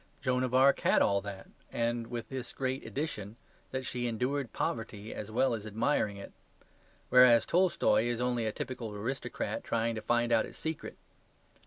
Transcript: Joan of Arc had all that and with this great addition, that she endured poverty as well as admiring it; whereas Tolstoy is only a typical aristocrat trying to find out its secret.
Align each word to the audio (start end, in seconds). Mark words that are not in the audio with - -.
Joan 0.19 0.41
of 0.43 0.55
Arc 0.55 0.79
had 0.79 1.03
all 1.03 1.21
that 1.21 1.47
and 1.71 2.07
with 2.07 2.29
this 2.29 2.53
great 2.53 2.83
addition, 2.83 3.35
that 3.69 3.85
she 3.85 4.07
endured 4.07 4.51
poverty 4.51 5.13
as 5.13 5.29
well 5.29 5.53
as 5.53 5.67
admiring 5.67 6.17
it; 6.17 6.33
whereas 7.09 7.45
Tolstoy 7.45 8.05
is 8.05 8.19
only 8.19 8.47
a 8.47 8.51
typical 8.51 8.91
aristocrat 8.95 9.63
trying 9.63 9.93
to 9.93 10.01
find 10.01 10.31
out 10.31 10.47
its 10.47 10.57
secret. 10.57 10.97